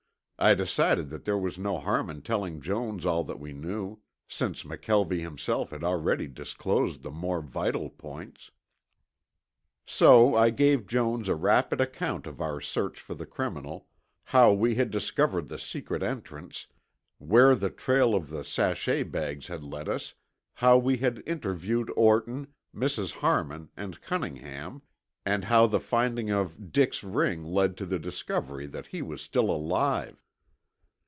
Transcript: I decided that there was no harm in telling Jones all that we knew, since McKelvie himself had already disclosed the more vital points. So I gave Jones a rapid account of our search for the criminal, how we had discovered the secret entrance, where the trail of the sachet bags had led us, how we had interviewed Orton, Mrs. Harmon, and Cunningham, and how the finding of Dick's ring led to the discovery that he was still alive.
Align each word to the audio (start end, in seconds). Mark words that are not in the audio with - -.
I 0.43 0.55
decided 0.55 1.11
that 1.11 1.23
there 1.23 1.37
was 1.37 1.59
no 1.59 1.77
harm 1.77 2.09
in 2.09 2.23
telling 2.23 2.61
Jones 2.61 3.05
all 3.05 3.23
that 3.25 3.39
we 3.39 3.53
knew, 3.53 3.99
since 4.27 4.63
McKelvie 4.63 5.19
himself 5.21 5.69
had 5.69 5.83
already 5.83 6.25
disclosed 6.25 7.03
the 7.03 7.11
more 7.11 7.43
vital 7.43 7.91
points. 7.91 8.49
So 9.85 10.33
I 10.33 10.49
gave 10.49 10.87
Jones 10.87 11.29
a 11.29 11.35
rapid 11.35 11.79
account 11.79 12.25
of 12.25 12.41
our 12.41 12.59
search 12.59 12.99
for 12.99 13.13
the 13.13 13.27
criminal, 13.27 13.85
how 14.23 14.51
we 14.51 14.73
had 14.73 14.89
discovered 14.89 15.47
the 15.47 15.59
secret 15.59 16.01
entrance, 16.01 16.65
where 17.19 17.53
the 17.53 17.69
trail 17.69 18.15
of 18.15 18.31
the 18.31 18.43
sachet 18.43 19.03
bags 19.03 19.45
had 19.45 19.63
led 19.63 19.87
us, 19.87 20.15
how 20.55 20.75
we 20.75 20.97
had 20.97 21.21
interviewed 21.27 21.93
Orton, 21.95 22.47
Mrs. 22.75 23.11
Harmon, 23.11 23.69
and 23.77 24.01
Cunningham, 24.01 24.81
and 25.23 25.43
how 25.43 25.67
the 25.67 25.79
finding 25.79 26.31
of 26.31 26.71
Dick's 26.71 27.03
ring 27.03 27.43
led 27.43 27.77
to 27.77 27.85
the 27.85 27.99
discovery 27.99 28.65
that 28.65 28.87
he 28.87 29.03
was 29.03 29.21
still 29.21 29.51
alive. 29.51 30.17